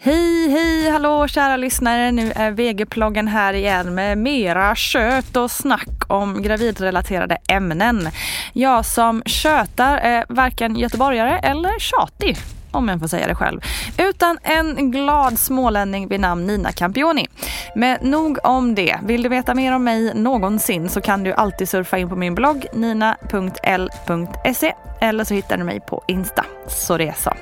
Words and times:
Hej, 0.00 0.50
hej, 0.50 0.90
hallå 0.90 1.28
kära 1.28 1.56
lyssnare. 1.56 2.12
Nu 2.12 2.32
är 2.36 2.50
VG-ploggen 2.50 3.28
här 3.28 3.52
igen 3.52 3.94
med 3.94 4.18
mera 4.18 4.74
kött 4.74 5.36
och 5.36 5.50
snack 5.50 5.88
om 6.08 6.42
gravidrelaterade 6.42 7.38
ämnen. 7.48 8.08
Jag 8.52 8.86
som 8.86 9.22
tjötar 9.26 9.98
är 9.98 10.24
varken 10.28 10.76
göteborgare 10.76 11.38
eller 11.38 11.78
tjatig 11.78 12.36
om 12.70 12.88
jag 12.88 13.00
får 13.00 13.08
säga 13.08 13.26
det 13.26 13.34
själv, 13.34 13.60
utan 13.98 14.38
en 14.42 14.90
glad 14.90 15.38
smålänning 15.38 16.08
vid 16.08 16.20
namn 16.20 16.46
Nina 16.46 16.72
Campioni. 16.72 17.26
Men 17.74 17.98
nog 18.02 18.38
om 18.44 18.74
det. 18.74 18.98
Vill 19.02 19.22
du 19.22 19.28
veta 19.28 19.54
mer 19.54 19.74
om 19.74 19.84
mig 19.84 20.14
någonsin 20.14 20.88
så 20.88 21.00
kan 21.00 21.24
du 21.24 21.32
alltid 21.32 21.68
surfa 21.68 21.98
in 21.98 22.08
på 22.08 22.16
min 22.16 22.34
blogg 22.34 22.66
nina.l.se 22.72 24.74
eller 25.00 25.24
så 25.24 25.34
hittar 25.34 25.56
du 25.56 25.64
mig 25.64 25.80
på 25.80 26.04
Insta. 26.08 26.44
Så 26.68 26.96
det 26.96 27.08
är 27.08 27.16
så. 27.18 27.32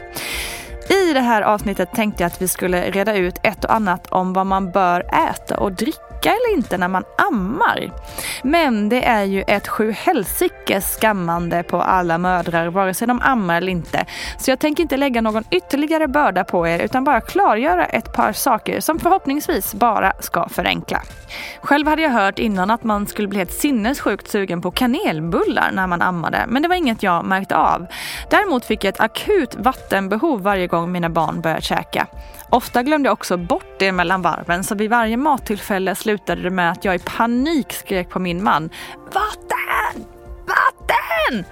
I 0.88 1.12
det 1.12 1.20
här 1.20 1.42
avsnittet 1.42 1.92
tänkte 1.92 2.22
jag 2.22 2.26
att 2.32 2.42
vi 2.42 2.48
skulle 2.48 2.90
reda 2.90 3.16
ut 3.16 3.34
ett 3.42 3.64
och 3.64 3.74
annat 3.74 4.06
om 4.06 4.32
vad 4.32 4.46
man 4.46 4.70
bör 4.70 5.00
äta 5.00 5.58
och 5.58 5.72
dricka 5.72 6.11
eller 6.26 6.56
inte 6.56 6.78
när 6.78 6.88
man 6.88 7.04
ammar. 7.18 7.90
Men 8.42 8.88
det 8.88 9.04
är 9.04 9.24
ju 9.24 9.42
ett 9.46 9.68
sju 9.68 9.92
helsikes 9.92 10.96
skammande 11.00 11.62
på 11.62 11.82
alla 11.82 12.18
mödrar 12.18 12.66
vare 12.66 12.94
sig 12.94 13.08
de 13.08 13.20
ammar 13.22 13.56
eller 13.56 13.72
inte. 13.72 14.06
Så 14.38 14.50
jag 14.50 14.58
tänker 14.58 14.82
inte 14.82 14.96
lägga 14.96 15.20
någon 15.20 15.44
ytterligare 15.50 16.08
börda 16.08 16.44
på 16.44 16.68
er 16.68 16.78
utan 16.78 17.04
bara 17.04 17.20
klargöra 17.20 17.86
ett 17.86 18.12
par 18.12 18.32
saker 18.32 18.80
som 18.80 18.98
förhoppningsvis 18.98 19.74
bara 19.74 20.12
ska 20.20 20.48
förenkla. 20.48 21.02
Själv 21.62 21.86
hade 21.86 22.02
jag 22.02 22.10
hört 22.10 22.38
innan 22.38 22.70
att 22.70 22.84
man 22.84 23.06
skulle 23.06 23.28
bli 23.28 23.38
helt 23.38 23.52
sinnessjukt 23.52 24.30
sugen 24.30 24.62
på 24.62 24.70
kanelbullar 24.70 25.70
när 25.72 25.86
man 25.86 26.02
ammade 26.02 26.44
men 26.48 26.62
det 26.62 26.68
var 26.68 26.76
inget 26.76 27.02
jag 27.02 27.24
märkte 27.24 27.56
av. 27.56 27.86
Däremot 28.30 28.64
fick 28.64 28.84
jag 28.84 28.88
ett 28.88 29.00
akut 29.00 29.54
vattenbehov 29.54 30.42
varje 30.42 30.66
gång 30.66 30.92
mina 30.92 31.08
barn 31.08 31.40
började 31.40 31.62
käka. 31.62 32.06
Ofta 32.50 32.82
glömde 32.82 33.06
jag 33.06 33.12
också 33.12 33.36
bort 33.36 33.71
det 33.82 33.92
mellan 33.92 34.22
varven 34.22 34.64
så 34.64 34.74
vid 34.74 34.90
varje 34.90 35.16
mattillfälle 35.16 35.94
slutade 35.94 36.42
det 36.42 36.50
med 36.50 36.70
att 36.70 36.84
jag 36.84 36.94
i 36.94 36.98
panik 36.98 37.72
skrek 37.72 38.08
på 38.08 38.18
min 38.18 38.44
man. 38.44 38.70
Vatten! 39.04 40.04
Vatten! 40.46 41.44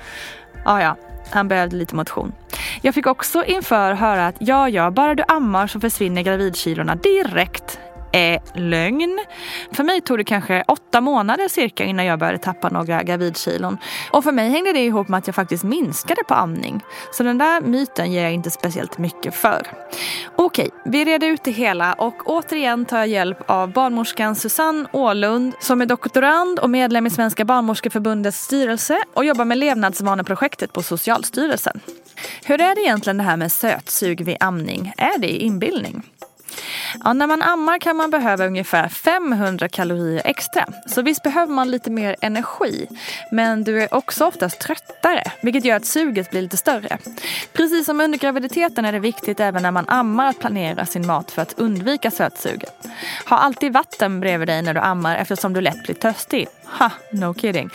Ja, 0.65 0.83
ja, 0.83 0.97
han 1.31 1.49
behövde 1.49 1.77
lite 1.77 1.95
motion. 1.95 2.33
Jag 2.83 2.95
fick 2.95 3.07
också 3.07 3.45
inför 3.45 3.93
höra 3.93 4.27
att 4.27 4.37
ja, 4.39 4.69
ja, 4.69 4.91
bara 4.91 5.15
du 5.15 5.25
ammar 5.29 5.67
så 5.67 5.81
försvinner 5.81 6.23
gravidkilorna 6.23 6.95
direkt 6.95 7.79
är 8.13 8.41
lögn. 8.55 9.19
För 9.73 9.85
mig 9.85 10.01
tog 10.01 10.19
det 10.19 10.25
kanske 10.25 10.65
åtta 10.69 11.01
månader 11.01 11.49
cirka 11.49 11.85
innan 11.85 12.05
jag 12.05 12.19
började 12.19 12.39
tappa 12.39 12.69
några 12.69 13.03
gravidkilon. 13.03 13.79
Och 14.11 14.25
för 14.25 14.33
mig 14.33 14.51
hängde 14.51 14.73
det 14.73 14.85
ihop 14.85 15.09
med 15.09 15.19
att 15.19 15.27
jag 15.27 15.35
faktiskt 15.35 15.65
minskade 15.65 16.25
på 16.29 16.35
amning. 16.35 16.81
Så 17.13 17.23
den 17.23 17.39
där 17.39 17.61
myten 17.61 18.13
ger 18.13 18.23
jag 18.23 18.33
inte 18.33 18.51
speciellt 18.51 18.99
mycket 18.99 19.35
för. 19.35 19.67
Okej, 20.37 20.71
vi 20.85 21.05
reder 21.05 21.27
ut 21.29 21.45
det 21.45 21.51
hela 21.51 21.93
och 21.93 22.15
återigen 22.27 22.85
tar 22.85 22.99
jag 22.99 23.09
hjälp 23.09 23.51
av 23.51 23.73
barnmorskan 23.73 24.37
Susanne 24.37 24.89
Ålund 24.93 25.55
som 25.61 25.81
är 25.81 25.87
doktorand 25.87 26.59
och 26.59 26.71
medlem 26.71 27.07
i 27.07 27.11
Svenska 27.11 27.45
barnmorskeförbundets 27.45 28.45
styrelse 28.45 28.99
och 29.15 29.25
jobbar 29.25 29.45
med 29.45 29.59
levnadsvaneprojektet 29.59 30.73
på 30.73 30.83
Socialstyrelsen. 30.83 31.81
Hur 32.45 32.61
är 32.61 32.75
det 32.75 32.81
egentligen 32.81 33.17
det 33.17 33.23
här 33.23 33.37
med 33.37 33.53
sötsug 33.53 34.21
vid 34.25 34.37
amning? 34.41 34.93
Är 34.97 35.19
det 35.19 35.29
inbildning? 35.29 36.03
Ja, 37.05 37.13
när 37.13 37.27
man 37.27 37.43
ammar 37.43 37.79
kan 37.79 37.97
man 37.97 38.11
behöva 38.11 38.47
ungefär 38.47 38.89
500 38.89 39.69
kalorier 39.69 40.23
extra. 40.25 40.67
Så 40.87 41.03
visst 41.03 41.23
behöver 41.23 41.53
man 41.53 41.71
lite 41.71 41.91
mer 41.91 42.17
energi. 42.21 42.87
Men 43.31 43.65
du 43.65 43.83
är 43.83 43.95
också 43.95 44.27
oftast 44.27 44.61
tröttare, 44.61 45.23
vilket 45.43 45.65
gör 45.65 45.77
att 45.77 45.85
suget 45.85 46.31
blir 46.31 46.43
lite 46.43 46.57
större. 46.57 46.99
Precis 47.53 47.87
som 47.87 48.01
under 48.01 48.19
graviditeten 48.19 48.85
är 48.85 48.93
det 48.93 48.99
viktigt 48.99 49.41
även 49.41 49.63
när 49.63 49.71
man 49.71 49.89
ammar 49.89 50.27
att 50.27 50.39
planera 50.39 50.87
sin 50.87 51.07
mat 51.07 51.31
för 51.31 51.43
att 51.43 51.59
undvika 51.59 52.11
sötsuget. 52.11 52.87
Ha 53.29 53.37
alltid 53.37 53.73
vatten 53.73 54.21
bredvid 54.21 54.49
dig 54.49 54.63
när 54.63 54.75
du 54.75 54.81
ammar 54.81 55.17
eftersom 55.17 55.53
du 55.53 55.61
lätt 55.61 55.83
blir 55.83 55.95
törstig. 55.95 56.49
Ha, 56.65 56.91
no 57.13 57.35
kidding. 57.35 57.71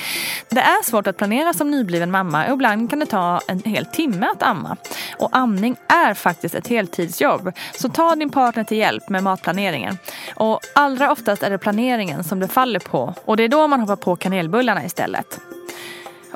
Det 0.50 0.62
är 0.62 0.84
svårt 0.84 1.08
att 1.08 1.18
planera 1.18 1.54
som 1.54 1.72
nybliven 1.72 2.12
mamma 2.12 2.48
och 2.48 2.54
ibland 2.54 2.90
kan 2.90 3.00
det 3.00 3.06
ta 3.06 3.42
en 3.48 3.62
hel 3.66 3.86
timme 3.86 4.28
att 4.28 4.44
amma. 4.44 4.78
Och 5.18 5.30
amning 5.32 5.76
är 5.88 6.14
faktiskt 6.14 6.56
ett 6.56 6.68
heltidsjobb. 6.68 7.52
Så 7.74 7.90
ta 7.90 8.16
din 8.16 8.30
partner 8.30 8.64
till 8.64 8.78
hjälp 8.78 9.10
med 9.10 9.24
matplaneringen. 9.24 9.98
Och 10.36 10.60
allra 10.76 11.12
oftast 11.12 11.44
är 11.44 11.50
det 11.50 11.58
planeringen 11.58 12.24
som 12.24 12.40
det 12.40 12.48
faller 12.48 12.80
på 12.80 13.14
och 13.26 13.38
det 13.38 13.44
är 13.44 13.50
då 13.50 13.68
man 13.68 13.80
hoppar 13.80 13.96
på 13.96 14.16
kanelbullarna 14.16 14.86
istället. 14.86 15.40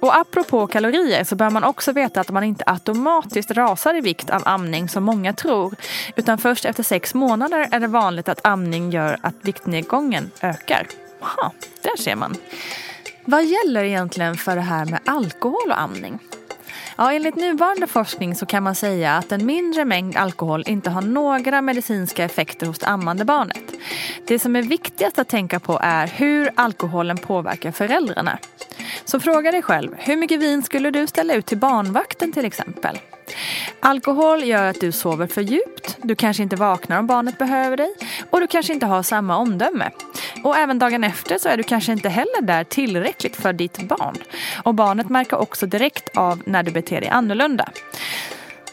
Och 0.02 0.18
apropå 0.18 0.68
kalorier 0.68 1.24
så 1.24 1.36
bör 1.36 1.50
man 1.50 1.64
också 1.64 1.92
veta 1.92 2.22
att 2.22 2.30
man 2.30 2.44
inte 2.44 2.64
automatiskt 2.68 3.52
rasar 3.52 3.98
i 3.98 4.02
vikt 4.02 4.30
av 4.30 4.42
amning 4.46 4.90
som 4.90 5.04
många 5.04 5.34
tror. 5.34 5.76
Utan 6.16 6.38
först 6.38 6.66
efter 6.66 6.84
sex 6.84 7.14
månader 7.14 7.68
är 7.72 7.80
det 7.80 7.88
vanligt 7.88 8.30
att 8.30 8.46
amning 8.46 8.92
gör 8.92 9.18
att 9.22 9.36
viktnedgången 9.42 10.32
ökar. 10.42 10.88
Aha, 11.22 11.52
där 11.82 11.98
ser 11.98 12.16
man. 12.16 12.36
Vad 13.30 13.46
gäller 13.46 13.84
egentligen 13.84 14.38
för 14.38 14.56
det 14.56 14.62
här 14.62 14.86
med 14.86 15.00
alkohol 15.06 15.70
och 15.70 15.80
amning? 15.80 16.20
Ja, 16.98 17.14
enligt 17.14 17.36
nuvarande 17.36 17.88
forskning 17.88 18.36
så 18.36 18.46
kan 18.46 18.64
man 18.64 18.76
säga 18.76 19.18
att 19.18 19.32
en 19.32 19.46
mindre 19.46 19.86
mängd 19.86 20.18
alkohol 20.18 20.64
inte 20.68 20.90
har 20.90 21.02
några 21.02 21.62
medicinska 21.62 22.24
effekter 22.24 22.68
hos 22.68 22.80
det 22.80 22.88
ammande 22.88 23.26
barnet. 23.26 23.64
Det 24.28 24.40
som 24.40 24.56
är 24.56 24.62
viktigast 24.62 25.20
att 25.20 25.28
tänka 25.28 25.60
på 25.60 25.80
är 25.82 26.08
hur 26.08 26.50
alkoholen 26.56 27.18
påverkar 27.18 27.72
föräldrarna. 27.72 28.40
Så 29.06 29.20
fråga 29.20 29.52
dig 29.52 29.62
själv, 29.62 29.96
hur 29.98 30.18
mycket 30.18 30.40
vin 30.40 30.64
skulle 30.64 30.92
du 30.92 31.08
ställa 31.08 31.34
ut 31.34 31.46
till 31.46 31.58
barnvakten 31.58 32.32
till 32.32 32.46
exempel? 32.46 33.00
Alkohol 33.80 34.44
gör 34.44 34.70
att 34.70 34.82
du 34.82 34.92
sover 34.92 35.28
för 35.28 35.42
djupt, 35.42 35.98
du 36.04 36.16
kanske 36.16 36.44
inte 36.44 36.56
vaknar 36.56 37.00
om 37.00 37.08
barnet 37.08 37.38
behöver 37.38 37.78
dig 37.78 37.94
och 38.30 38.40
du 38.40 38.48
kanske 38.48 38.74
inte 38.74 38.86
har 38.86 39.04
samma 39.04 39.38
omdöme. 39.38 39.92
Och 40.44 40.58
även 40.58 40.80
dagen 40.80 41.04
efter 41.04 41.38
så 41.38 41.50
är 41.50 41.58
du 41.58 41.64
kanske 41.64 41.92
inte 41.92 42.10
heller 42.10 42.42
där 42.42 42.64
tillräckligt 42.64 43.36
för 43.36 43.54
ditt 43.54 43.82
barn. 43.82 44.16
Och 44.64 44.76
barnet 44.76 45.10
märker 45.10 45.38
också 45.38 45.66
direkt 45.66 46.18
av 46.18 46.42
när 46.46 46.64
du 46.64 46.72
beter 46.72 47.02
dig 47.02 47.10
annorlunda. 47.10 47.70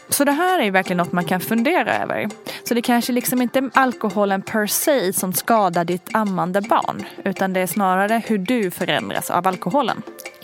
Så 0.09 0.23
det 0.23 0.31
här 0.31 0.59
är 0.59 0.71
verkligen 0.71 0.97
något 0.97 1.11
man 1.11 1.25
kan 1.25 1.39
fundera 1.39 1.97
över. 1.97 2.29
Så 2.63 2.73
det 2.73 2.81
kanske 2.81 3.13
liksom 3.13 3.41
inte 3.41 3.59
är 3.59 3.69
alkoholen 3.73 4.41
per 4.41 4.67
se 4.67 5.13
som 5.13 5.33
skadar 5.33 5.85
ditt 5.85 6.15
ammande 6.15 6.61
barn. 6.61 7.05
Utan 7.25 7.53
det 7.53 7.59
är 7.59 7.67
snarare 7.67 8.21
hur 8.25 8.37
du 8.37 8.71
förändras 8.71 9.29
av 9.29 9.47
alkoholen. 9.47 10.01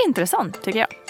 Intressant 0.08 0.62
tycker 0.62 0.80
jag. 0.80 1.03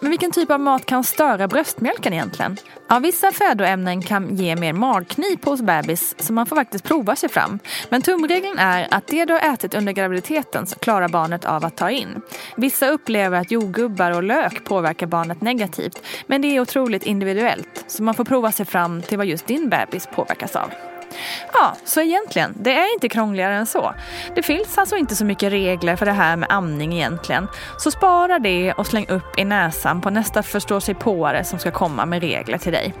Men 0.00 0.10
vilken 0.10 0.32
typ 0.32 0.50
av 0.50 0.60
mat 0.60 0.86
kan 0.86 1.04
störa 1.04 1.48
bröstmjölken 1.48 2.12
egentligen? 2.12 2.56
Ja, 2.88 2.98
vissa 2.98 3.32
födoämnen 3.32 4.02
kan 4.02 4.36
ge 4.36 4.56
mer 4.56 4.72
magknip 4.72 5.44
hos 5.44 5.62
bebis 5.62 6.14
så 6.18 6.32
man 6.32 6.46
får 6.46 6.56
faktiskt 6.56 6.84
prova 6.84 7.16
sig 7.16 7.28
fram. 7.28 7.58
Men 7.88 8.02
tumregeln 8.02 8.58
är 8.58 8.88
att 8.90 9.06
det 9.06 9.24
du 9.24 9.32
har 9.32 9.54
ätit 9.54 9.74
under 9.74 9.92
graviditeten 9.92 10.66
så 10.66 10.78
klarar 10.78 11.08
barnet 11.08 11.44
av 11.44 11.64
att 11.64 11.76
ta 11.76 11.90
in. 11.90 12.22
Vissa 12.56 12.88
upplever 12.88 13.40
att 13.40 13.50
jordgubbar 13.50 14.10
och 14.10 14.22
lök 14.22 14.64
påverkar 14.64 15.06
barnet 15.06 15.40
negativt 15.40 16.02
men 16.26 16.42
det 16.42 16.56
är 16.56 16.60
otroligt 16.60 17.02
individuellt 17.02 17.84
så 17.86 18.02
man 18.02 18.14
får 18.14 18.24
prova 18.24 18.52
sig 18.52 18.66
fram 18.66 19.02
till 19.02 19.18
vad 19.18 19.26
just 19.26 19.46
din 19.46 19.68
bebis 19.68 20.06
påverkas 20.06 20.56
av. 20.56 20.89
Ja, 21.52 21.76
så 21.84 22.00
egentligen, 22.00 22.54
det 22.56 22.72
är 22.72 22.94
inte 22.94 23.08
krångligare 23.08 23.54
än 23.54 23.66
så. 23.66 23.94
Det 24.34 24.42
finns 24.42 24.78
alltså 24.78 24.96
inte 24.96 25.16
så 25.16 25.24
mycket 25.24 25.52
regler 25.52 25.96
för 25.96 26.06
det 26.06 26.12
här 26.12 26.36
med 26.36 26.52
amning 26.52 26.94
egentligen. 26.94 27.48
Så 27.78 27.90
spara 27.90 28.38
det 28.38 28.72
och 28.72 28.86
släng 28.86 29.08
upp 29.08 29.38
i 29.38 29.44
näsan 29.44 30.00
på 30.00 30.10
nästa 30.10 30.42
förståsigpåare 30.42 31.44
som 31.44 31.58
ska 31.58 31.70
komma 31.70 32.06
med 32.06 32.22
regler 32.22 32.58
till 32.58 32.72
dig. 32.72 32.94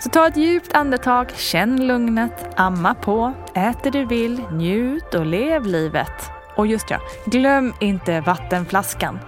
Så 0.00 0.10
ta 0.10 0.26
ett 0.26 0.36
djupt 0.36 0.74
andetag, 0.74 1.30
känn 1.36 1.86
lugnet, 1.86 2.48
amma 2.56 2.94
på, 2.94 3.32
ät 3.54 3.82
det 3.82 3.90
du 3.90 4.04
vill, 4.04 4.42
njut 4.50 5.14
och 5.14 5.26
lev 5.26 5.66
livet. 5.66 6.35
Och 6.56 6.66
just 6.66 6.90
ja, 6.90 6.98
glöm 7.24 7.74
inte 7.80 8.20
vattenflaskan. 8.20 9.18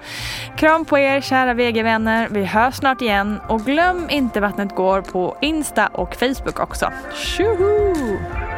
Kram 0.56 0.84
på 0.84 0.98
er 0.98 1.20
kära 1.20 1.54
VG-vänner. 1.54 2.28
Vi 2.30 2.44
hörs 2.44 2.74
snart 2.74 3.02
igen. 3.02 3.40
Och 3.48 3.60
glöm 3.60 4.06
inte 4.10 4.40
Vattnet 4.40 4.74
går 4.74 5.02
på 5.02 5.36
Insta 5.40 5.86
och 5.86 6.14
Facebook 6.14 6.60
också. 6.60 6.92
Tjoho! 7.14 8.57